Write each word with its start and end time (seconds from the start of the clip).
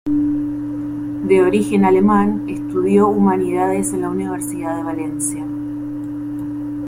De 1.25 1.43
origen 1.43 1.85
alemán 1.85 2.49
estudió 2.49 3.07
Humanidades 3.07 3.93
en 3.93 4.01
la 4.01 4.09
Universidad 4.09 4.77
de 4.77 4.83
Valencia. 4.83 5.45